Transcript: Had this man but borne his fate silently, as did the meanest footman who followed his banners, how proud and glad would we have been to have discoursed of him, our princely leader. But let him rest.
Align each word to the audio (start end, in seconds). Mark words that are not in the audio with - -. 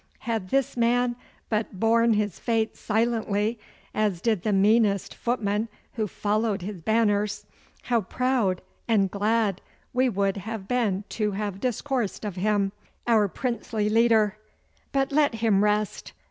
Had 0.21 0.49
this 0.49 0.75
man 0.75 1.15
but 1.47 1.79
borne 1.79 2.13
his 2.15 2.39
fate 2.39 2.75
silently, 2.75 3.59
as 3.93 4.19
did 4.19 4.41
the 4.41 4.51
meanest 4.51 5.13
footman 5.13 5.67
who 5.93 6.07
followed 6.07 6.63
his 6.63 6.81
banners, 6.81 7.45
how 7.83 8.01
proud 8.01 8.63
and 8.87 9.11
glad 9.11 9.61
would 9.93 10.15
we 10.15 10.41
have 10.41 10.67
been 10.67 11.03
to 11.09 11.33
have 11.33 11.59
discoursed 11.61 12.25
of 12.25 12.35
him, 12.35 12.71
our 13.05 13.27
princely 13.27 13.91
leader. 13.91 14.37
But 14.91 15.11
let 15.11 15.35
him 15.35 15.63
rest. 15.63 16.13